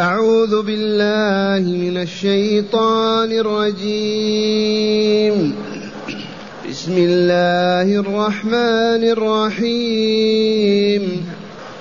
أعوذ 0.00 0.62
بالله 0.62 1.70
من 1.70 2.02
الشيطان 2.02 3.32
الرجيم. 3.32 5.54
بسم 6.70 6.98
الله 6.98 8.00
الرحمن 8.00 9.12
الرحيم. 9.12 11.32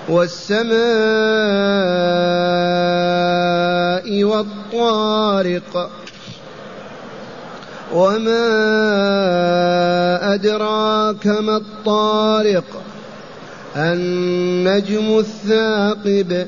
والسماء 0.09 0.63
والطارق. 4.23 5.89
وما 7.93 8.49
أدراك 10.33 11.27
ما 11.27 11.57
الطارق. 11.57 12.83
النجم 13.75 15.17
الثاقب. 15.17 16.47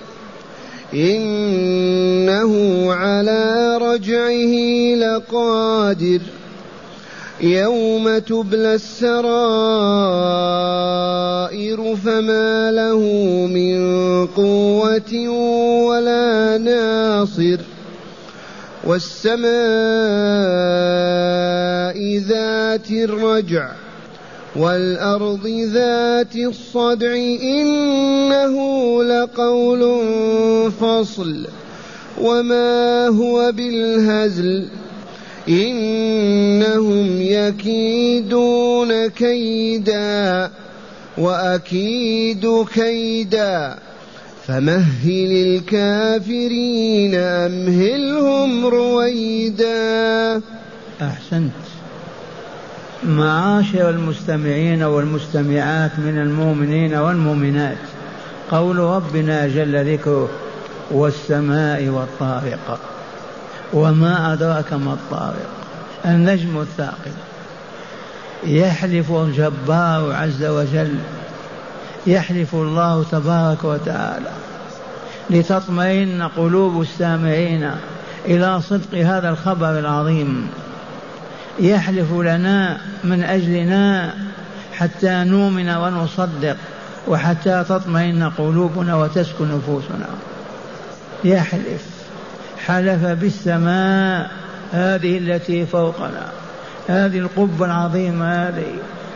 إنه 0.93 2.53
على 2.93 3.77
رجعه 3.81 4.53
لقادر 4.95 6.21
يوم 7.41 8.17
تبلى 8.17 8.73
السرائر 8.75 9.21
فما 11.95 12.71
له 12.71 12.99
من 13.47 13.79
قوة 14.27 15.29
ولا 15.87 16.57
ناصر 16.57 17.57
والسماء 18.83 19.51
ذات 22.17 22.91
الرجع 22.91 23.80
والأرض 24.55 25.47
ذات 25.47 26.35
الصدع 26.35 27.15
إنه 27.43 28.55
لقول 29.03 29.81
فصل 30.71 31.47
وما 32.21 33.07
هو 33.07 33.51
بالهزل 33.51 34.67
إنهم 35.49 37.21
يكيدون 37.21 39.07
كيدا 39.07 40.51
وأكيد 41.17 42.65
كيدا 42.73 43.77
فمهل 44.47 45.31
الكافرين 45.31 47.15
أمهلهم 47.15 48.65
رويدا 48.65 50.41
أحسنت. 51.01 51.51
معاشر 53.03 53.89
المستمعين 53.89 54.83
والمستمعات 54.83 55.91
من 55.97 56.17
المؤمنين 56.17 56.95
والمؤمنات. 56.95 57.77
قول 58.51 58.77
ربنا 58.77 59.47
جل 59.47 59.93
ذكره 59.93 60.29
والسماء 60.91 61.87
والطارق 61.87 62.79
وما 63.73 64.33
أدراك 64.33 64.73
ما 64.73 64.93
الطارق. 64.93 65.49
النجم 66.05 66.61
الثاقب. 66.61 67.13
يحلف 68.43 69.11
الجبار 69.11 70.11
عز 70.13 70.43
وجل. 70.43 70.95
يحلف 72.07 72.55
الله 72.55 73.05
تبارك 73.11 73.63
وتعالى. 73.63 74.31
لتطمئن 75.29 76.29
قلوب 76.37 76.81
السامعين 76.81 77.71
إلى 78.25 78.61
صدق 78.61 78.95
هذا 78.95 79.29
الخبر 79.29 79.79
العظيم. 79.79 80.47
يحلف 81.59 82.13
لنا 82.13 82.77
من 83.03 83.23
أجلنا 83.23 84.13
حتى 84.73 85.23
نؤمن 85.23 85.69
ونصدق 85.69 86.57
وحتى 87.07 87.63
تطمئن 87.69 88.31
قلوبنا 88.37 88.95
وتسكن 88.95 89.57
نفوسنا. 89.57 90.07
يحلف. 91.23 91.85
حلف 92.65 93.05
بالسماء 93.05 94.31
هذه 94.71 95.17
التي 95.17 95.65
فوقنا. 95.65 96.25
هذه 96.87 97.19
القبة 97.19 97.65
العظيمة 97.65 98.47
هذه. 98.47 98.73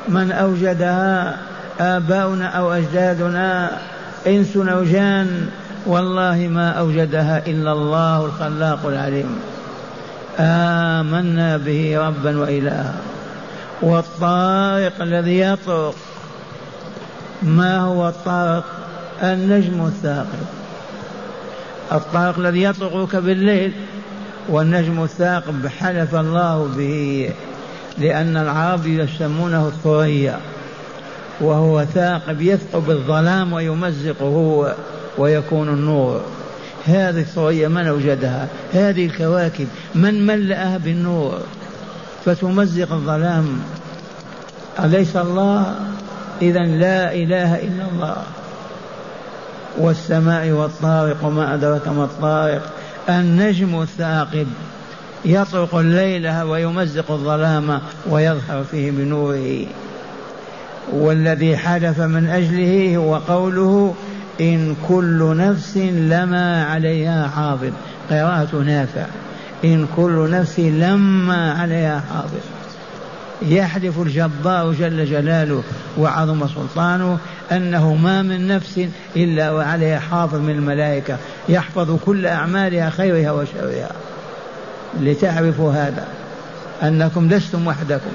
من 0.07 0.31
أوجدها 0.31 1.37
آباؤنا 1.79 2.47
أو 2.47 2.73
أجدادنا. 2.73 3.71
إنس 4.27 4.57
أو 4.57 4.83
جان. 4.83 5.49
والله 5.85 6.49
ما 6.51 6.69
أوجدها 6.71 7.47
إلا 7.47 7.71
الله 7.71 8.25
الخلاق 8.25 8.85
العليم. 8.85 9.39
آمنا 10.39 11.57
به 11.57 11.97
ربا 11.97 12.37
وإلها. 12.37 12.93
والطارق 13.81 15.01
الذي 15.01 15.39
يطرق. 15.39 15.95
ما 17.43 17.79
هو 17.79 18.09
الطارق؟ 18.09 18.63
النجم 19.23 19.85
الثاقب. 19.85 20.45
الطارق 21.91 22.39
الذي 22.39 22.63
يطرقك 22.63 23.15
بالليل 23.15 23.71
والنجم 24.49 25.03
الثاقب 25.03 25.67
حلف 25.67 26.15
الله 26.15 26.69
به 26.77 27.29
لأن 27.97 28.37
العرب 28.37 28.87
يسمونه 28.87 29.67
الثريا. 29.67 30.39
وهو 31.41 31.85
ثاقب 31.85 32.41
يثقب 32.41 32.89
الظلام 32.89 33.53
ويمزقه 33.53 34.73
ويكون 35.17 35.69
النور. 35.69 36.21
هذه 36.85 37.19
الثريا 37.19 37.67
من 37.67 37.87
أوجدها؟ 37.87 38.47
هذه 38.73 39.05
الكواكب. 39.05 39.67
من 39.95 40.25
ملأها 40.25 40.77
بالنور؟ 40.77 41.39
فتمزق 42.25 42.91
الظلام. 42.91 43.59
أليس 44.79 45.15
الله؟ 45.15 45.75
إذا 46.41 46.59
لا 46.59 47.13
إله 47.13 47.55
إلا 47.55 47.85
الله. 47.91 48.17
والسماء 49.77 50.49
والطارق 50.49 51.25
وما 51.25 51.53
أدرك 51.53 51.87
ما 51.87 52.03
الطارق. 52.03 52.73
النجم 53.09 53.81
الثاقب. 53.81 54.47
يطرق 55.25 55.75
الليل 55.75 56.41
ويمزق 56.41 57.11
الظلام 57.11 57.81
ويظهر 58.09 58.63
فيه 58.71 58.91
بنوره. 58.91 59.65
والذي 60.93 61.57
حدث 61.57 61.99
من 61.99 62.27
أجله 62.27 62.97
هو 62.97 63.15
قوله 63.15 63.95
إن 64.41 64.75
كل 64.87 65.37
نفس 65.37 65.77
لما 65.77 66.63
عليها 66.63 67.27
حافظ. 67.27 67.71
قراءة 68.09 68.55
نافع. 68.55 69.05
إن 69.65 69.87
كل 69.95 70.31
نفس 70.31 70.59
لما 70.59 71.53
عليها 71.53 72.03
حافظ. 72.13 72.39
يحلف 73.41 74.01
الجبار 74.01 74.71
جل 74.71 75.05
جلاله 75.05 75.63
وعظم 75.97 76.47
سلطانه 76.47 77.17
أنه 77.51 77.95
ما 77.95 78.21
من 78.21 78.47
نفس 78.47 78.87
إلا 79.15 79.51
وعليها 79.51 79.99
حافظ 79.99 80.35
من 80.35 80.49
الملائكة. 80.49 81.17
يحفظ 81.49 81.99
كل 82.05 82.25
أعمالها 82.25 82.89
خيرها 82.89 83.31
وشرها. 83.31 83.91
لتعرفوا 85.01 85.73
هذا. 85.73 86.07
أنكم 86.83 87.29
لستم 87.29 87.67
وحدكم. 87.67 88.11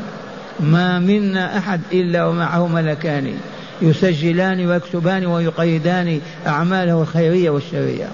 ما 0.60 0.98
منا 0.98 1.58
أحد 1.58 1.80
إلا 1.92 2.26
ومعه 2.26 2.66
ملكان. 2.66 3.34
يسجلان 3.82 4.66
ويكتبان 4.66 5.26
ويقيدان 5.26 6.20
أعماله 6.46 7.02
الخيرية 7.02 7.50
والشرية. 7.50 8.08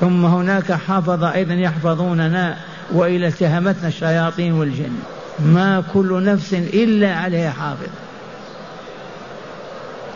ثم 0.00 0.24
هناك 0.24 0.72
حفظ 0.72 1.24
أيضا 1.24 1.54
يحفظوننا 1.54 2.56
وإلى 2.92 3.28
اتهمتنا 3.28 3.88
الشياطين 3.88 4.52
والجن. 4.52 4.98
ما 5.38 5.82
كل 5.94 6.24
نفس 6.24 6.54
إلا 6.54 7.14
عليها 7.14 7.50
حافظ. 7.50 7.90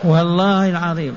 والله 0.03 0.69
العظيم. 0.69 1.13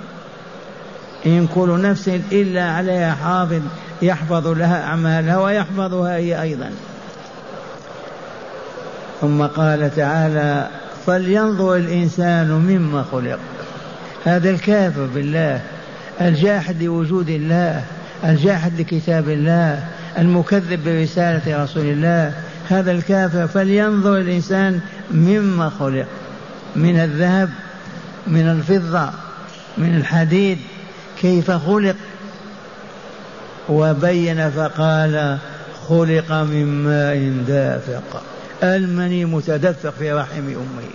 إن 1.26 1.46
كل 1.54 1.80
نفس 1.82 2.08
إلا 2.32 2.70
عليها 2.70 3.14
حافظ 3.14 3.62
يحفظ 4.02 4.46
لها 4.46 4.84
أعمالها 4.84 5.38
ويحفظها 5.38 6.16
هي 6.16 6.42
أيضا. 6.42 6.70
ثم 9.20 9.42
قال 9.42 9.94
تعالى 9.96 10.68
فلينظر 11.06 11.76
الإنسان 11.76 12.50
مما 12.50 13.04
خلق. 13.12 13.38
هذا 14.24 14.50
الكافر 14.50 15.06
بالله 15.14 15.60
الجاحد 16.20 16.82
لوجود 16.82 17.28
الله 17.28 17.84
الجاحد 18.24 18.80
لكتاب 18.80 19.28
الله 19.28 19.84
المكذب 20.18 20.84
برسالة 20.84 21.64
رسول 21.64 21.84
الله. 21.84 22.32
هذا 22.68 22.92
الكافر 22.92 23.46
فلينظر 23.46 24.16
الإنسان 24.16 24.80
مما 25.10 25.70
خلق. 25.78 26.06
من 26.76 27.00
الذهب 27.00 27.50
من 28.26 28.50
الفضة 28.50 29.10
من 29.78 29.96
الحديد 29.96 30.58
كيف 31.20 31.50
خلق؟ 31.50 31.96
وبين 33.68 34.50
فقال 34.50 35.38
خلق 35.88 36.32
من 36.32 36.84
ماء 36.84 37.32
دافق. 37.48 38.22
المني 38.64 39.24
متدفق 39.24 39.94
في 39.98 40.12
رحم 40.12 40.46
أمه 40.48 40.88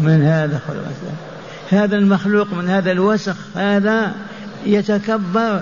من 0.00 0.22
هذا 0.22 0.60
خلق 0.68 0.84
هذا 1.70 1.96
المخلوق 1.96 2.54
من 2.54 2.68
هذا 2.68 2.90
الوسخ 2.92 3.36
هذا 3.56 4.12
يتكبر 4.66 5.60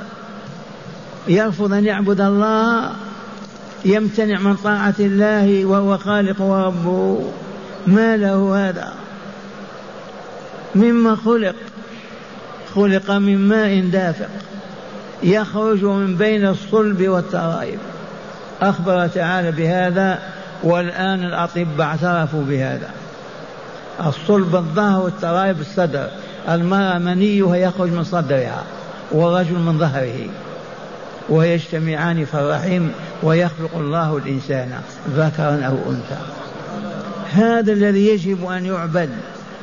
يرفض 1.29 1.73
أن 1.73 1.85
يعبد 1.85 2.21
الله 2.21 2.93
يمتنع 3.85 4.39
من 4.39 4.57
طاعة 4.57 4.95
الله 5.01 5.65
وهو 5.65 5.99
خالق 5.99 6.43
وربه. 6.43 7.31
ما 7.87 8.17
له 8.17 8.69
هذا؟ 8.69 8.93
مما 10.75 11.17
خلق. 11.17 11.55
خلق 12.75 13.11
من 13.11 13.49
ماء 13.49 13.81
دافق. 13.81 14.29
يخرج 15.23 15.85
من 15.85 16.17
بين 16.17 16.47
الصلب 16.47 17.09
والترائب. 17.09 17.79
أخبر 18.63 19.07
تعالى 19.07 19.53
بهذا 19.53 20.19
والآن 20.63 21.25
الأطباء 21.25 21.87
اعترفوا 21.87 22.45
بهذا. 22.49 22.91
الصلب 24.07 24.57
الظهر 24.57 25.05
والترائب 25.05 25.61
الصدر 25.61 26.09
المرأة 26.49 26.99
منيها 26.99 27.57
يخرج 27.57 27.91
من 27.91 28.05
صدرها 28.05 28.63
والرجل 29.13 29.59
من 29.59 29.79
ظهره. 29.79 30.29
ويجتمعان 31.29 32.25
في 32.25 32.35
الرحم 32.35 32.89
ويخلق 33.23 33.77
الله 33.77 34.17
الإنسان 34.17 34.71
ذكرا 35.17 35.63
أو 35.67 35.77
أنثى. 35.91 36.19
هذا 37.33 37.73
الذي 37.73 38.09
يجب 38.09 38.47
أن 38.47 38.67
يعبد 38.67 39.11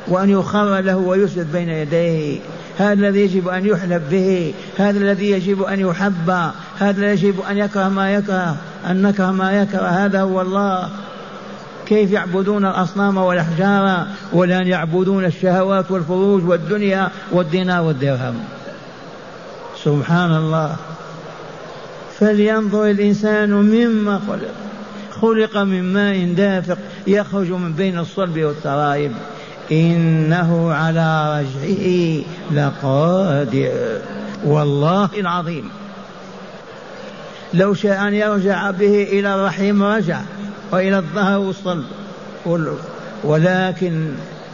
وأن 0.08 0.30
يخر 0.30 0.80
له 0.80 0.96
ويسجد 0.96 1.52
بين 1.52 1.68
يديه. 1.68 2.38
هذا 2.78 2.92
الذي 2.92 3.20
يجب 3.20 3.48
أن 3.48 3.66
يحلب 3.66 4.02
به. 4.10 4.54
هذا 4.78 4.98
الذي 4.98 5.30
يجب 5.30 5.62
أن 5.62 5.80
يحب. 5.80 6.30
هذا 6.78 7.00
الذي 7.00 7.26
يجب 7.26 7.40
أن 7.50 7.58
يكره 7.58 7.88
ما 7.88 8.14
يكره. 8.14 8.56
أن 8.90 9.02
نكره 9.02 9.30
ما 9.30 9.62
يكره 9.62 9.86
هذا 9.86 10.20
هو 10.20 10.40
الله. 10.40 10.88
كيف 11.86 12.12
يعبدون 12.12 12.66
الأصنام 12.66 13.16
والأحجار 13.16 14.06
ولا 14.32 14.62
يعبدون 14.62 15.24
الشهوات 15.24 15.90
والفروج 15.90 16.48
والدنيا 16.48 17.10
والدينار 17.32 17.82
والدرهم؟ 17.82 18.34
سبحان 19.84 20.36
الله. 20.36 20.76
فلينظر 22.18 22.90
الإنسان 22.90 23.52
مما 23.52 24.20
خلق. 24.28 24.54
خلق 25.20 25.56
من 25.56 25.92
ماء 25.92 26.34
دافق 26.36 26.78
يخرج 27.06 27.50
من 27.50 27.72
بين 27.72 27.98
الصلب 27.98 28.38
والترائب. 28.38 29.12
إنه 29.72 30.72
على 30.72 31.40
رجعه 31.40 32.24
لقادر. 32.52 33.98
والله 34.44 35.08
العظيم. 35.18 35.70
لو 37.54 37.74
شاء 37.74 38.08
أن 38.08 38.14
يرجع 38.14 38.70
به 38.70 39.02
إلى 39.02 39.34
الرحيم 39.34 39.82
رجع 39.82 40.20
وإلى 40.72 40.96
الظهر 40.98 41.38
والصلب. 41.38 41.84
ولكن 43.24 44.08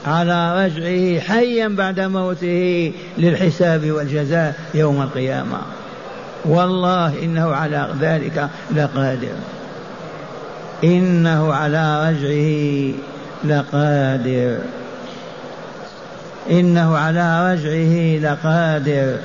على 0.06 0.64
رجعه 0.64 1.20
حيا 1.20 1.68
بعد 1.68 2.00
موته 2.00 2.92
للحساب 3.18 3.90
والجزاء 3.90 4.54
يوم 4.74 5.02
القيامة. 5.02 5.58
والله 6.44 7.22
إنه 7.22 7.54
على 7.54 7.88
ذلك 8.00 8.48
لقادر. 8.76 9.34
إنه 10.84 11.52
على 11.52 12.10
رجعه 12.10 12.92
لقادر. 13.44 14.58
إنه 16.50 16.96
على 16.96 17.52
رجعه 17.52 18.32
لقادر. 18.32 19.18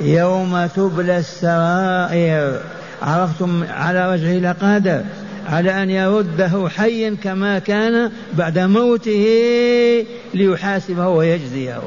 يوم 0.00 0.66
تبلى 0.66 1.18
السرائر. 1.18 2.60
عرفتم 3.02 3.64
على 3.70 4.06
وجهه 4.06 4.38
لقادر 4.38 5.02
على 5.48 5.82
أن 5.82 5.90
يرده 5.90 6.68
حيا 6.68 7.16
كما 7.24 7.58
كان 7.58 8.10
بعد 8.32 8.58
موته 8.58 9.26
ليحاسبه 10.34 11.08
ويجزيه. 11.08 11.80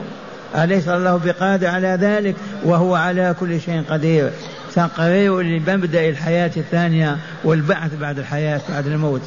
أليس 0.55 0.87
الله 0.87 1.17
بقادر 1.25 1.67
على 1.67 1.97
ذلك؟ 2.01 2.35
وهو 2.63 2.95
على 2.95 3.35
كل 3.39 3.61
شيء 3.61 3.83
قدير. 3.89 4.31
تقرير 4.75 5.41
لمبدأ 5.41 6.09
الحياة 6.09 6.51
الثانية 6.57 7.17
والبعث 7.43 7.95
بعد 7.95 8.19
الحياة 8.19 8.61
بعد 8.69 8.87
الموت. 8.87 9.21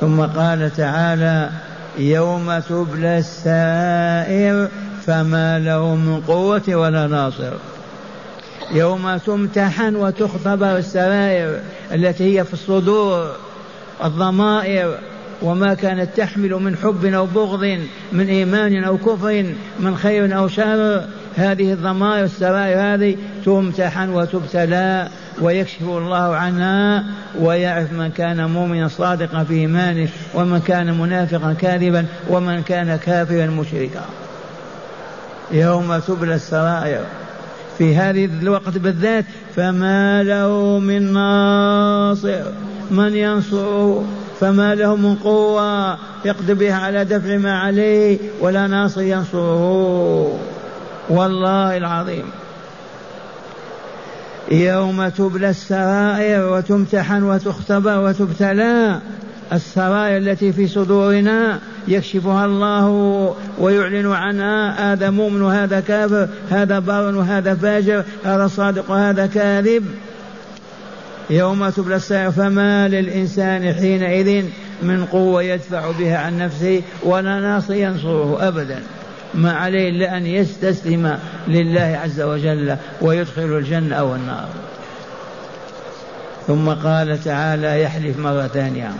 ثم 0.00 0.20
قال 0.20 0.70
تعالى 0.76 1.50
يوم 1.98 2.58
تبلى 2.58 3.18
السائر 3.18 4.68
فما 5.08 5.58
له 5.58 5.94
من 5.94 6.20
قوة 6.20 6.62
ولا 6.68 7.06
ناصر. 7.06 7.52
يوم 8.72 9.16
تمتحن 9.16 9.96
وتختبر 9.96 10.76
السرائر 10.76 11.60
التي 11.92 12.38
هي 12.38 12.44
في 12.44 12.52
الصدور 12.52 13.30
الضمائر 14.04 14.94
وما 15.42 15.74
كانت 15.74 16.16
تحمل 16.16 16.50
من 16.50 16.76
حب 16.76 17.04
أو 17.04 17.26
بغض 17.26 17.78
من 18.12 18.28
إيمان 18.28 18.84
أو 18.84 18.98
كفر 18.98 19.44
من 19.80 19.96
خير 19.96 20.38
أو 20.38 20.48
شر 20.48 21.04
هذه 21.36 21.72
الضمائر 21.72 22.24
السرائر 22.24 22.78
هذه 22.80 23.16
تمتحن 23.44 24.08
وتبتلى 24.08 25.08
ويكشف 25.40 25.82
الله 25.82 26.36
عنها 26.36 27.04
ويعرف 27.40 27.92
من 27.92 28.10
كان 28.10 28.50
مؤمنا 28.50 28.88
صادقا 28.88 29.44
في 29.44 29.54
إيمانه 29.54 30.08
ومن 30.34 30.60
كان 30.60 30.98
منافقا 30.98 31.52
كاذبا 31.52 32.06
ومن 32.28 32.62
كان 32.62 32.96
كافرا 32.96 33.46
مشركا. 33.46 34.04
يوم 35.50 35.98
تبلى 35.98 36.34
السرائر 36.34 37.04
في 37.78 37.96
هذه 37.96 38.24
الوقت 38.24 38.78
بالذات 38.78 39.24
فما 39.56 40.22
له 40.22 40.78
من 40.78 41.12
ناصر 41.12 42.42
من 42.90 43.14
ينصره 43.14 44.04
فما 44.40 44.74
له 44.74 44.96
من 44.96 45.14
قوة. 45.14 45.98
يقدر 46.24 46.54
بها 46.54 46.74
على 46.74 47.04
دفع 47.04 47.36
ما 47.36 47.58
عليه 47.58 48.18
ولا 48.40 48.66
ناصر 48.66 49.02
ينصره 49.02 50.38
والله 51.10 51.76
العظيم. 51.76 52.24
يوم 54.50 55.08
تبلى 55.08 55.50
السرائر 55.50 56.52
وتمتحن 56.52 57.22
وتختبر 57.22 57.98
وتبتلى 57.98 59.00
السرائر 59.52 60.16
التي 60.16 60.52
في 60.52 60.68
صدورنا 60.68 61.58
يكشفها 61.88 62.44
الله 62.44 62.86
ويعلن 63.58 64.12
عنها 64.12 64.92
هذا 64.92 65.10
مؤمن 65.10 65.42
وهذا 65.42 65.80
كافر 65.80 66.28
هذا 66.50 66.78
بار 66.78 67.16
وهذا 67.16 67.54
فاجر 67.54 68.04
هذا 68.24 68.46
صادق 68.46 68.90
وهذا 68.90 69.26
كاذب. 69.26 69.84
يوم 71.30 71.68
تبلى 71.68 71.96
السرائر 71.96 72.30
فما 72.30 72.88
للإنسان 72.88 73.74
حينئذ 73.74 74.44
من 74.82 75.04
قوة 75.04 75.42
يدفع 75.42 75.90
بها 75.90 76.18
عن 76.18 76.38
نفسه 76.38 76.82
ولا 77.02 77.40
ناصر 77.40 77.74
ينصره 77.74 78.48
أبدا. 78.48 78.82
ما 79.34 79.52
عليه 79.52 79.88
إلا 79.88 80.16
أن 80.16 80.26
يستسلم 80.26 81.18
لله 81.48 82.00
عز 82.04 82.20
وجل 82.20 82.76
ويدخل 83.00 83.42
الجنة 83.42 83.96
أو 83.96 84.14
النار 84.14 84.48
ثم 86.46 86.68
قال 86.68 87.24
تعالى 87.24 87.82
يحلف 87.82 88.18
مرة 88.18 88.46
ثانية 88.46 88.90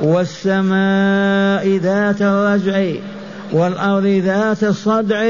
والسماء 0.00 1.76
ذات 1.76 2.22
الرجع 2.22 3.00
والأرض 3.52 4.06
ذات 4.06 4.64
الصدع. 4.64 5.26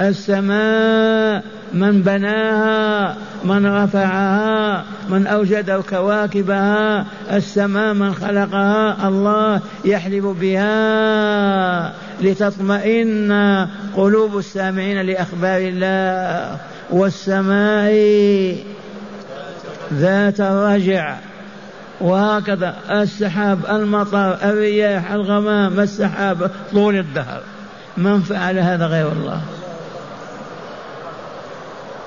السماء 0.00 1.44
من 1.74 2.02
بناها 2.02 3.16
من 3.44 3.66
رفعها 3.66 4.84
من 5.08 5.26
أوجد 5.26 5.70
كواكبها. 5.90 7.06
السماء 7.32 7.94
من 7.94 8.14
خلقها 8.14 9.08
الله 9.08 9.60
يحلف 9.84 10.24
بها. 10.24 11.92
لتطمئن 12.20 13.66
قلوب 13.96 14.38
السامعين 14.38 15.00
لأخبار 15.02 15.58
الله. 15.58 16.56
والسماء 16.90 17.92
ذات 19.92 20.40
الرجع. 20.40 21.16
وهكذا 22.00 22.76
السحاب 22.90 23.66
المطر 23.70 24.34
الرياح 24.34 25.12
الغمام 25.12 25.80
السحاب 25.80 26.50
طول 26.72 26.96
الدهر. 26.96 27.40
من 27.96 28.20
فعل 28.20 28.58
هذا 28.58 28.86
غير 28.86 29.12
الله؟ 29.12 29.40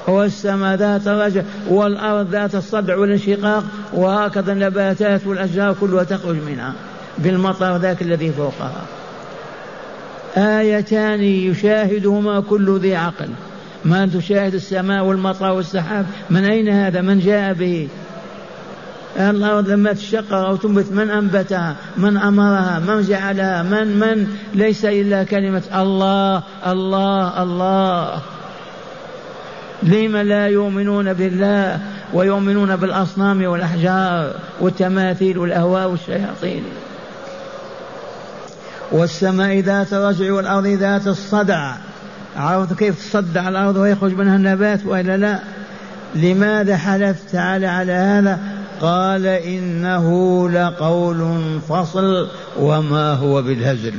والسماء 0.08 0.76
ذات 0.76 1.08
الرجع 1.08 1.42
والأرض 1.70 2.32
ذات 2.32 2.56
الصدع 2.56 2.98
والانشقاق 2.98 3.64
وهكذا 3.94 4.52
النباتات 4.52 5.28
والأشجار 5.28 5.76
كلها 5.82 6.04
تخرج 6.04 6.36
منها 6.36 6.74
بالمطر 7.18 7.78
ذاك 7.78 8.02
الذي 8.02 8.32
فوقها. 8.32 8.82
آيتان 10.38 11.22
يشاهدهما 11.24 12.40
كل 12.40 12.80
ذي 12.80 12.96
عقل. 12.96 13.30
ما 13.86 14.10
تشاهد 14.14 14.54
السماء 14.54 15.04
والمطر 15.04 15.52
والسحاب؟ 15.52 16.06
من 16.30 16.46
أين 16.46 16.70
هذا؟ 16.70 17.02
من 17.02 17.20
جاء 17.20 17.54
به؟ 17.54 17.88
الأرض 19.18 19.70
لما 19.70 19.94
تشقق 19.94 20.34
أو 20.34 20.56
تنبت 20.56 20.92
من 20.92 21.10
أنبتها 21.10 21.76
من 21.98 22.18
أمرها 22.18 22.80
من 22.80 23.02
جعلها 23.02 23.64
من 23.64 24.00
من؟ 24.00 24.28
ليس 24.54 24.86
إلا 24.86 25.24
كلمة 25.24 25.64
الله 25.76 26.44
الله 26.68 27.44
الله. 27.44 28.22
لم 29.84 30.18
لا 30.18 30.48
يؤمنون 30.48 31.14
بالله 31.14 31.80
ويؤمنون 32.14 32.76
بالأصنام 32.76 33.46
والأحجار 33.46 34.34
والتماثيل 34.60 35.38
والأهواء 35.38 35.90
والشياطين. 35.90 36.64
والسماء 38.92 39.60
ذات 39.60 39.94
الرجع 39.94 40.34
والأرض 40.34 40.68
ذات 40.68 41.08
الصدع. 41.08 41.74
عرفت 42.38 42.74
كيف 42.74 43.10
تصدع 43.10 43.50
الأرض 43.50 43.76
ويخرج 43.76 44.14
منها 44.14 44.36
النبات 44.36 44.86
وإلا 44.86 45.18
لا؟ 45.18 45.40
لماذا 46.16 46.78
حلفت 46.78 47.30
تعالى 47.32 47.68
على 47.68 47.92
هذا؟ 47.92 48.40
قال 48.82 49.26
إنه 49.26 50.50
لقول 50.50 51.38
فصل 51.70 52.28
وما 52.60 53.14
هو 53.14 53.42
بالهزل. 53.42 53.94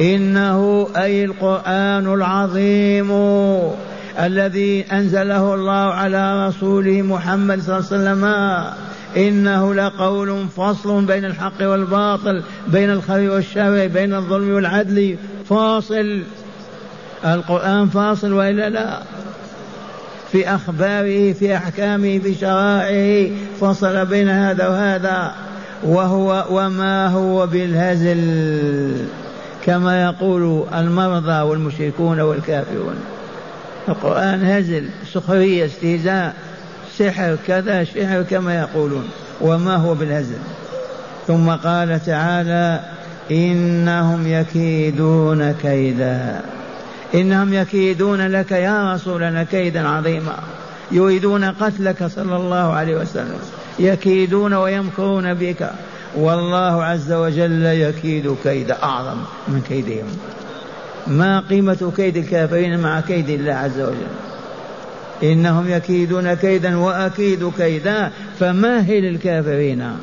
إنه 0.00 0.88
أي 0.96 1.24
القرآن 1.24 2.14
العظيم 2.14 3.10
الذي 4.20 4.84
أنزله 4.92 5.54
الله 5.54 5.72
على 5.72 6.48
رسوله 6.48 7.02
محمد 7.02 7.60
صلى 7.60 7.78
الله 7.78 7.88
عليه 7.90 7.96
وسلم 7.96 8.24
إنه 9.16 9.74
لقول 9.74 10.46
فصل 10.56 11.04
بين 11.04 11.24
الحق 11.24 11.62
والباطل 11.62 12.42
بين 12.68 12.90
الخير 12.90 13.30
والشر 13.30 13.86
بين 13.86 14.14
الظلم 14.14 14.54
والعدل 14.54 15.16
فاصل. 15.48 16.22
القرآن 17.24 17.88
فاصل 17.88 18.32
وإلا 18.32 18.70
لا؟ 18.70 19.02
في 20.34 20.54
أخباره 20.54 21.32
في 21.32 21.56
أحكامه 21.56 22.18
في 22.18 22.34
شرائعه 22.34 23.30
فصل 23.60 24.06
بين 24.06 24.28
هذا 24.28 24.68
وهذا. 24.68 25.34
وهو 25.84 26.44
وما 26.50 27.08
هو 27.08 27.46
بالهزل 27.46 29.06
كما 29.64 30.02
يقول 30.02 30.64
المرضى 30.74 31.42
والمشركون 31.42 32.20
والكافرون. 32.20 32.94
القرآن 33.88 34.44
هزل 34.44 34.84
سخرية 35.12 35.66
استهزاء 35.66 36.34
سحر 36.98 37.36
كذا 37.46 37.84
شعر 37.84 38.22
كما 38.22 38.54
يقولون. 38.54 39.08
وما 39.40 39.76
هو 39.76 39.94
بالهزل؟ 39.94 40.38
ثم 41.26 41.50
قال 41.50 42.04
تعالى 42.04 42.80
إنهم 43.30 44.26
يكيدون 44.26 45.52
كيدا. 45.52 46.40
إنهم 47.14 47.54
يكيدون 47.54 48.26
لك 48.26 48.52
يا 48.52 48.94
رسولنا 48.94 49.44
كيدا 49.44 49.88
عظيما. 49.88 50.38
يريدون 50.92 51.44
قتلك 51.44 52.06
صلى 52.06 52.36
الله 52.36 52.72
عليه 52.72 52.96
وسلم. 52.96 53.38
يكيدون 53.78 54.54
ويمكرون 54.54 55.34
بك. 55.34 55.70
والله 56.16 56.84
عز 56.84 57.12
وجل 57.12 57.64
يكيد 57.64 58.36
كيد 58.44 58.70
أعظم 58.70 59.18
من 59.48 59.60
كيدهم. 59.68 60.06
ما 61.06 61.40
قيمة 61.40 61.92
كيد 61.96 62.16
الكافرين 62.16 62.78
مع 62.78 63.00
كيد 63.00 63.28
الله 63.28 63.52
عز 63.52 63.80
وجل؟ 63.80 64.12
إنهم 65.22 65.68
يكيدون 65.68 66.34
كيدا 66.34 66.76
وأكيد 66.76 67.52
كيدا. 67.58 68.10
فماهل 68.40 69.04
الكافرين؟ 69.04 69.96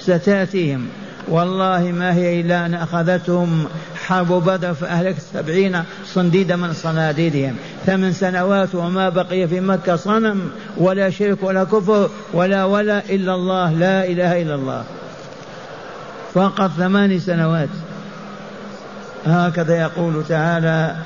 ستأتيهم. 0.00 0.88
والله 1.28 1.82
ما 1.82 2.14
هي 2.14 2.40
إلا 2.40 2.66
أن 2.66 2.74
أخذتهم 2.74 3.66
حرب 4.06 4.32
بدر 4.32 4.74
فأهلكت 4.74 5.22
سبعين 5.34 5.82
صنديدا 6.06 6.56
من 6.56 6.72
صناديدهم. 6.72 7.56
ثمان 7.86 8.12
سنوات 8.12 8.74
وما 8.74 9.08
بقي 9.08 9.48
في 9.48 9.60
مكة 9.60 9.96
صنم 9.96 10.50
ولا 10.76 11.10
شرك 11.10 11.42
ولا 11.42 11.64
كفر 11.64 12.10
ولا 12.32 12.64
ولا 12.64 12.98
إلا 12.98 13.34
الله 13.34 13.72
لا 13.72 14.06
إله 14.06 14.42
إلا 14.42 14.54
الله. 14.54 14.84
فقط 16.34 16.70
ثمان 16.70 17.20
سنوات. 17.20 17.68
هكذا 19.26 19.80
يقول 19.80 20.24
تعالى 20.28 20.96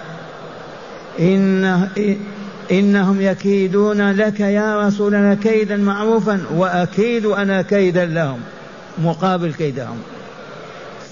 إن 1.21 1.89
إنهم 2.71 3.21
يكيدون 3.21 4.11
لك 4.11 4.41
يا 4.41 4.87
رسولنا 4.87 5.35
كيدا 5.35 5.77
معروفا 5.77 6.41
وأكيد 6.55 7.27
أنا 7.27 7.63
كيدا 7.63 8.07
لهم. 8.07 8.41
مقابل 9.01 9.53
كيدهم. 9.53 9.99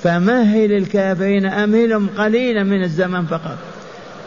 فمهل 0.03 0.73
الكافرين 0.73 1.47
أمهلهم 1.47 2.09
قليلا 2.19 2.65
من 2.65 2.83
الزمن 2.83 3.27
فقط. 3.27 3.57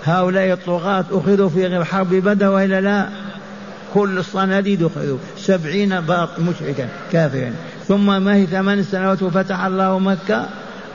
هؤلاء 0.06 0.53
الطغاة 0.53 1.06
أخذوا 1.12 1.50
في 1.50 1.86
حرب 1.86 2.10
بدر 2.10 2.50
وإلا 2.50 2.82
لا. 2.82 3.08
كل 3.94 4.18
الصناديد 4.18 4.84
أخذوا. 4.84 5.18
سبعين 5.38 6.01
باط 6.01 6.30
مشركا 6.39 6.88
كافرا 7.12 7.53
ثم 7.88 8.24
ما 8.24 8.36
هي 8.36 8.46
ثمان 8.46 8.84
سنوات 8.84 9.24
وفتح 9.24 9.65
الله 9.65 10.00
مكة 10.00 10.50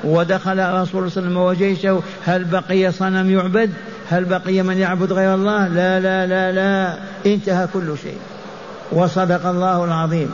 ودخل 0.04 0.52
رسول 0.52 0.68
الله 0.68 0.84
صلى 0.84 0.98
الله 0.98 1.00
عليه 1.00 1.06
وسلم 1.06 1.36
وجيشه. 1.36 2.02
هل 2.24 2.44
بقي 2.44 2.92
صنم 2.92 3.30
يعبد؟ 3.30 3.70
هل 4.10 4.24
بقي 4.24 4.62
من 4.62 4.78
يعبد 4.78 5.12
غير 5.12 5.34
الله؟ 5.34 5.68
لا 5.68 6.00
لا 6.00 6.26
لا 6.26 6.52
لا. 6.52 6.98
انتهى 7.26 7.66
كل 7.72 7.98
شيء. 8.02 8.18
وصدق 8.92 9.46
الله 9.46 9.84
العظيم. 9.84 10.30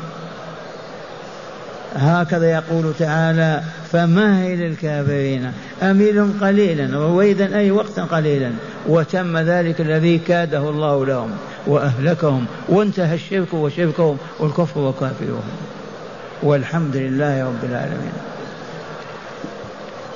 هكذا 1.95 2.51
يقول 2.51 2.95
تعالى 2.99 3.63
فمهل 3.93 4.63
الكافرين 4.63 5.53
أميلهم 5.83 6.39
قليلا 6.41 6.99
رويدا 6.99 7.59
أي 7.59 7.71
وقتا 7.71 8.03
قليلا. 8.03 8.51
وتم 8.89 9.39
ذلك 9.39 9.81
الذي 9.81 10.19
كاده 10.19 10.71
الله 10.71 11.07
لهم 11.07 11.31
وأهلكهم 11.67 12.47
وانتهى 12.69 13.15
الشرك 13.15 13.55
وشركهم 13.55 14.17
والكفر 14.39 14.81
وكافرهم. 14.81 15.43
والحمد 16.43 16.97
لله 16.97 17.45
رب 17.45 17.65
العالمين. 17.65 18.13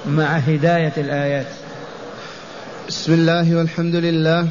مع 0.07 0.25
هداية 0.25 0.93
الآيات. 0.97 1.47
بسم 2.89 3.13
الله 3.13 3.57
والحمد 3.57 3.95
لله 3.95 4.49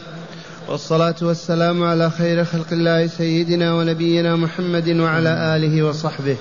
والصلاة 0.68 1.16
والسلام 1.22 1.84
على 1.84 2.10
خير 2.10 2.46
خلق 2.46 2.68
الله 2.72 3.08
سيدنا 3.08 3.74
ونبينا 3.74 4.36
محمد 4.36 4.90
وعلى 4.90 5.56
آله 5.56 5.84
وصحبه. 5.84 6.38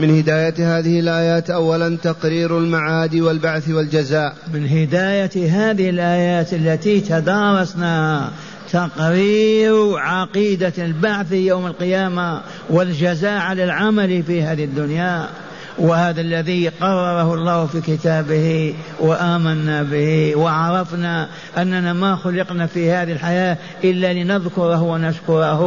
من 0.00 0.18
هداية 0.18 0.78
هذه 0.78 1.00
الآيات 1.00 1.50
أولا 1.50 1.96
تقرير 1.96 2.58
المعاد 2.58 3.14
والبعث 3.14 3.68
والجزاء. 3.68 4.36
من 4.54 4.66
هداية 4.66 5.50
هذه 5.50 5.90
الآيات 5.90 6.52
التي 6.54 7.00
تدارسناها 7.00 8.30
تقرير 8.72 9.98
عقيدة 9.98 10.72
البعث 10.78 11.32
يوم 11.32 11.66
القيامة 11.66 12.40
والجزاء 12.70 13.38
على 13.40 13.64
العمل 13.64 14.22
في 14.22 14.42
هذه 14.42 14.64
الدنيا. 14.64 15.28
وهذا 15.78 16.20
الذي 16.20 16.68
قرره 16.68 17.34
الله 17.34 17.66
في 17.66 17.80
كتابه 17.80 18.74
وآمنا 19.00 19.82
به 19.82 20.36
وعرفنا 20.36 21.28
أننا 21.58 21.92
ما 21.92 22.16
خلقنا 22.16 22.66
في 22.66 22.90
هذه 22.90 23.12
الحياة 23.12 23.56
إلا 23.84 24.12
لنذكره 24.12 24.82
ونشكره 24.82 25.60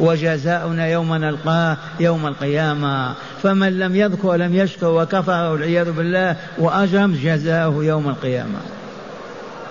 وجزاؤنا 0.00 0.86
يوم 0.86 1.14
نلقاه 1.14 1.76
يوم 2.00 2.26
القيامة. 2.26 3.14
فمن 3.42 3.78
لم 3.78 3.96
يذكر 3.96 4.36
لم 4.36 4.54
يشكر 4.54 4.86
وكفر 4.86 5.52
والعياذ 5.52 5.92
بالله 5.92 6.36
وأجرم 6.58 7.18
جزاؤه 7.22 7.84
يوم 7.84 8.08
القيامة. 8.08 8.60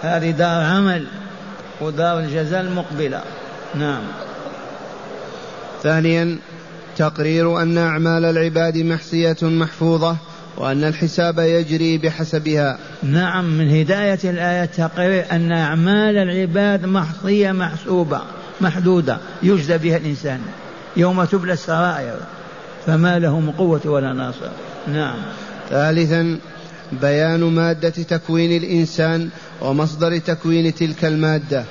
هذه 0.02 0.32
دار 0.32 0.64
عمل 0.64 1.06
ودار 1.82 2.20
الجزاء 2.20 2.62
المقبلة. 2.62 3.22
نعم. 3.76 4.02
ثانيا 5.84 6.38
تقرير 7.00 7.62
أن 7.62 7.78
أعمال 7.78 8.26
العباد 8.26 8.78
محصية 8.78 9.38
محفوظة 9.42 10.18
وأن 10.58 10.84
الحساب 10.84 11.40
يجري 11.40 11.98
بحسبها. 11.98 12.78
نعم 13.04 13.58
من 13.58 13.70
هداية 13.70 14.20
الآية 14.24 14.66
تقرير 14.66 15.26
أن 15.32 15.52
أعمال 15.52 16.18
العباد 16.18 16.86
محصية 16.86 17.52
محسوبة 17.52 18.22
محدودة 18.62 19.18
يجزى 19.44 19.78
بها 19.78 19.98
الإنسان 19.98 20.40
يوم 20.98 21.24
تبلى 21.24 21.54
السرائر 21.54 22.20
فما 22.86 23.20
له 23.20 23.40
من 23.40 23.52
قوة 23.52 23.82
ولا 23.86 24.14
ناصر. 24.14 24.50
نعم. 24.88 25.18
ثالثا 25.70 26.38
بيان 27.02 27.44
مادة 27.44 27.90
تكوين 27.90 28.64
الإنسان 28.64 29.30
ومصدر 29.62 30.18
تكوين 30.18 30.76
تلك 30.76 31.06
المادة. 31.06 31.64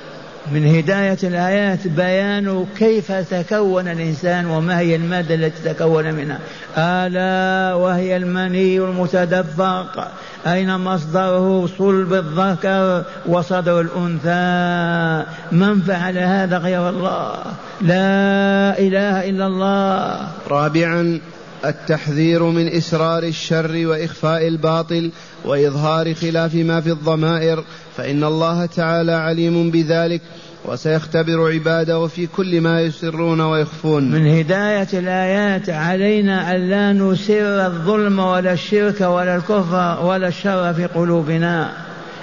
من 0.53 0.75
هداية 0.75 1.17
الآيات 1.23 1.87
بيان 1.87 2.65
كيف 2.77 3.11
تكون 3.11 3.87
الإنسان 3.87 4.45
وما 4.45 4.79
هي 4.79 4.95
المادة 4.95 5.35
التي 5.35 5.73
تكون 5.73 6.13
منها. 6.13 6.39
ألا 6.77 7.73
وهي 7.73 8.17
المني 8.17 8.77
المتدفق. 8.77 10.11
أين 10.47 10.77
مصدره؟ 10.77 11.69
صلب 11.77 12.13
الذكر 12.13 13.03
وصدر 13.25 13.81
الأنثى. 13.81 15.29
من 15.51 15.81
فعل 15.81 16.17
هذا 16.17 16.57
غير 16.57 16.89
الله؟ 16.89 17.33
لا 17.81 18.79
إله 18.79 19.29
إلا 19.29 19.47
الله. 19.47 20.27
رابعا 20.47 21.19
التحذير 21.65 22.43
من 22.43 22.67
إسرار 22.67 23.23
الشر 23.23 23.87
وإخفاء 23.87 24.47
الباطل 24.47 25.11
وإظهار 25.45 26.13
خلاف 26.13 26.55
ما 26.55 26.81
في 26.81 26.89
الضمائر 26.89 27.63
فإن 27.97 28.23
الله 28.23 28.65
تعالى 28.65 29.11
عليم 29.11 29.71
بذلك 29.71 30.21
وسيختبر 30.65 31.51
عباده 31.53 32.07
في 32.07 32.27
كل 32.27 32.61
ما 32.61 32.81
يسرون 32.81 33.41
ويخفون. 33.41 34.11
من 34.11 34.27
هداية 34.27 34.87
الآيات 34.93 35.69
علينا 35.69 36.55
أن 36.55 36.69
لا 36.69 36.93
نسر 36.93 37.65
الظلم 37.65 38.19
ولا 38.19 38.53
الشرك 38.53 39.01
ولا 39.01 39.35
الكفر 39.35 40.05
ولا 40.05 40.27
الشر 40.27 40.73
في 40.73 40.85
قلوبنا. 40.85 41.71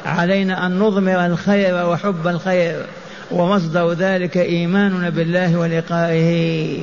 علينا 0.07 0.67
أن 0.67 0.79
نضمر 0.79 1.27
الخير 1.27 1.89
وحب 1.89 2.27
الخير 2.27 2.87
ومصدر 3.31 3.93
ذلك 3.93 4.37
إيماننا 4.37 5.11
بالله 5.11 5.59
ولقائه. 5.59 6.81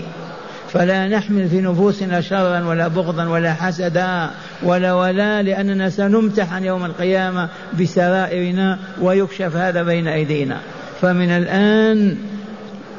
فلا 0.74 1.08
نحمل 1.08 1.50
في 1.50 1.62
نفوسنا 1.62 2.22
شرا 2.22 2.63
ولا 2.63 2.88
بغضا 2.88 3.25
ولا 3.25 3.53
حسدا 3.53 4.30
ولا 4.63 4.94
ولا 4.94 5.42
لأننا 5.42 5.89
سنمتحن 5.89 6.63
يوم 6.63 6.86
القيامة 6.86 7.50
بسرائرنا 7.80 8.80
ويكشف 9.01 9.56
هذا 9.56 9.84
بين 9.84 10.08
أيدينا. 10.08 10.58
فمن 11.01 11.30
الآن 11.30 12.18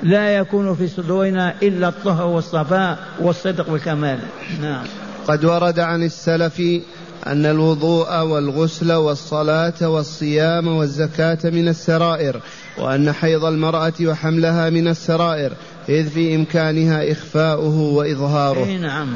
لا 0.03 0.37
يكون 0.37 0.75
في 0.75 0.89
صدورنا 0.89 1.55
إلا 1.63 1.89
الطهر 1.89 2.27
والصفاء 2.27 2.99
والصدق 3.21 3.71
والكمال. 3.71 4.19
نعم. 4.63 4.85
قد 5.29 5.45
ورد 5.45 5.81
عن 5.81 6.03
السلف 6.03 6.61
أن 7.27 7.47
الوضوء 7.47 8.23
والغسل 8.23 8.93
والصلاة 8.93 9.89
والصيام 9.89 10.69
والزكاة 10.69 11.39
من 11.45 11.69
السرائر 11.69 12.41
وأن 12.79 13.13
حيض 13.13 13.45
المرأة 13.45 13.93
وحملها 14.03 14.71
من 14.71 14.89
السرائر. 14.89 15.53
إذ 15.89 16.11
في 16.11 16.35
إمكانها 16.35 17.13
إخفاؤه 17.13 17.81
وإظهاره. 17.81 18.65
أي 18.65 18.79
نعم. 18.79 19.09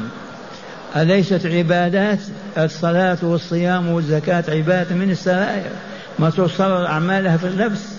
أليست 0.95 1.45
عبادات 1.45 2.19
الصلاة 2.57 3.17
والصيام 3.21 3.89
والزكاة 3.89 4.43
عبادة 4.47 4.95
من 4.95 5.11
السرائر؟ 5.11 5.71
ما 6.19 6.29
توصل 6.29 6.85
أعمالها 6.85 7.37
في 7.37 7.47
النفس 7.47 7.95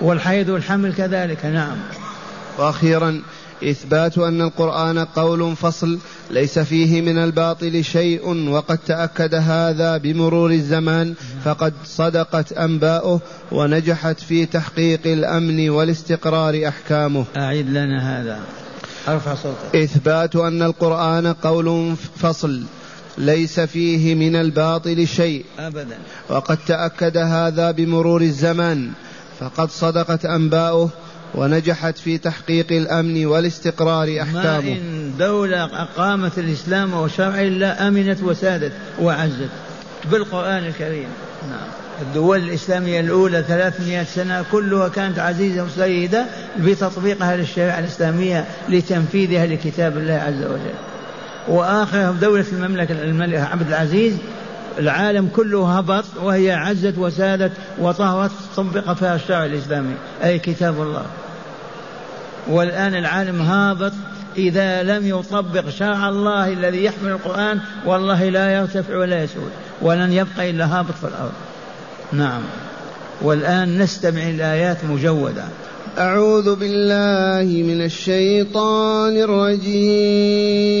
والحيض 0.00 0.48
والحمل 0.48 0.94
كذلك. 0.94 1.44
نعم. 1.44 1.76
وأخيرا 2.58 3.22
إثبات 3.64 4.18
أن 4.18 4.40
القرآن 4.40 4.98
قول 4.98 5.56
فصل 5.56 5.98
ليس 6.30 6.58
فيه 6.58 7.00
من 7.00 7.18
الباطل 7.18 7.84
شيء 7.84 8.48
وقد 8.48 8.78
تأكد 8.78 9.34
هذا 9.34 9.96
بمرور 9.96 10.50
الزمان 10.50 11.14
فقد 11.44 11.72
صدقت 11.84 12.52
أنباؤه 12.52 13.20
ونجحت 13.52 14.20
في 14.20 14.46
تحقيق 14.46 15.00
الأمن 15.06 15.70
والاستقرار 15.70 16.68
أحكامه. 16.68 17.24
أعد 17.36 17.66
لنا 17.68 18.20
هذا. 18.20 18.40
أرفع 19.08 19.34
صوتك. 19.34 19.76
إثبات 19.76 20.36
أن 20.36 20.62
القرآن 20.62 21.26
قول 21.26 21.94
فصل 22.16 22.62
ليس 23.18 23.60
فيه 23.60 24.14
من 24.14 24.36
الباطل 24.36 25.06
شيء 25.06 25.44
أبدا. 25.58 25.98
وقد 26.28 26.58
تأكد 26.66 27.16
هذا 27.16 27.70
بمرور 27.70 28.22
الزمان 28.22 28.90
فقد 29.40 29.70
صدقت 29.70 30.24
أنباؤه 30.24 30.90
ونجحت 31.34 31.98
في 31.98 32.18
تحقيق 32.18 32.66
الأمن 32.72 33.26
والاستقرار 33.26 34.22
أحكامه. 34.22 34.42
ما 34.42 34.58
إن 34.58 35.12
دولة 35.18 35.64
أقامت 35.64 36.38
الإسلام 36.38 36.94
وشرع 36.94 37.40
الله 37.40 37.88
أمنت 37.88 38.22
وسادت 38.22 38.72
وعزت. 39.00 39.50
بالقرآن 40.10 40.66
الكريم. 40.66 41.08
نعم. 41.50 41.68
الدول 42.02 42.38
الإسلامية 42.38 43.00
الأولى 43.00 43.44
300 43.48 44.04
سنة 44.04 44.44
كلها 44.52 44.88
كانت 44.88 45.18
عزيزة 45.18 45.64
وسيدة 45.64 46.26
بتطبيقها 46.58 47.36
للشريعة 47.36 47.78
الإسلامية 47.78 48.44
لتنفيذها 48.68 49.46
لكتاب 49.46 49.96
الله 49.96 50.14
عز 50.14 50.42
وجل. 50.44 50.74
وآخرها 51.48 52.12
دولة 52.12 52.44
المملكة 52.52 53.02
الملك 53.02 53.48
عبد 53.52 53.68
العزيز 53.68 54.14
العالم 54.80 55.28
كله 55.36 55.78
هبط 55.78 56.04
وهي 56.22 56.52
عزت 56.52 56.98
وسادت 56.98 57.52
وطهرت 57.78 58.30
طبق 58.56 58.92
فيها 58.92 59.14
الشرع 59.14 59.44
الإسلامي 59.44 59.94
أي 60.24 60.38
كتاب 60.38 60.82
الله. 60.82 61.06
والآن 62.48 62.94
العالم 62.94 63.42
هابط 63.42 63.92
إذا 64.36 64.82
لم 64.82 65.06
يطبق 65.06 65.68
شرع 65.68 66.08
الله 66.08 66.52
الذي 66.52 66.84
يحمل 66.84 67.10
القرآن 67.10 67.60
والله 67.86 68.28
لا 68.28 68.54
يرتفع 68.54 68.96
ولا 68.96 69.24
يسود 69.24 69.50
ولن 69.82 70.12
يبقى 70.12 70.50
إلا 70.50 70.78
هابط 70.78 70.94
في 71.00 71.04
الأرض. 71.04 71.32
نعم. 72.12 72.42
والآن 73.22 73.78
نستمع 73.78 74.22
الآيات 74.22 74.84
مجودة. 74.84 75.44
أعوذ 75.98 76.56
بالله 76.56 77.62
من 77.62 77.84
الشيطان 77.84 79.16
الرجيم. 79.16 80.80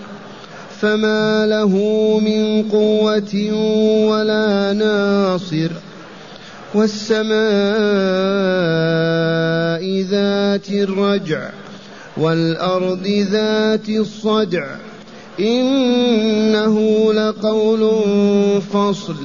فما 0.81 1.45
له 1.45 1.73
من 2.19 2.63
قوة 2.71 3.51
ولا 4.09 4.73
ناصر 4.73 5.71
والسماء 6.73 7.31
ذات 10.01 10.69
الرجع 10.69 11.49
والأرض 12.17 13.07
ذات 13.07 13.89
الصدع 13.89 14.65
إنه 15.39 17.13
لقول 17.13 17.91
فصل 18.73 19.15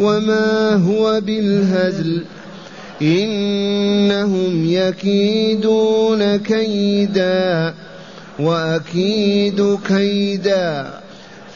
وما 0.00 0.74
هو 0.74 1.20
بالهزل 1.20 2.24
إنهم 3.02 4.70
يكيدون 4.70 6.36
كيدا 6.36 7.74
وأكيد 8.40 9.78
كيدا. 9.88 11.00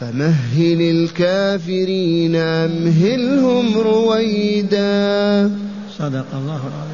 فمهل 0.00 0.80
الكافرين 0.80 2.36
أمهلهم 2.36 3.78
رويدا. 3.78 5.50
صدق 5.98 6.26
الله 6.34 6.60
العظيم. 6.60 6.84